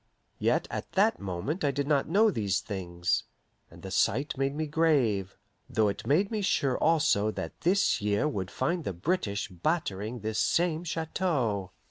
[0.39, 3.25] Yet at that moment I did not know these things,
[3.69, 5.37] and the sight made me grave,
[5.69, 10.39] though it made me sure also that this year would find the British battering this
[10.39, 11.69] same Chateau.